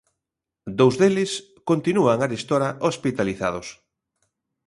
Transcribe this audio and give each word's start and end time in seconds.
Dous 0.79 0.95
deles 1.01 1.31
continúan 1.69 2.17
arestora 2.21 2.69
hospitalizados. 2.87 3.67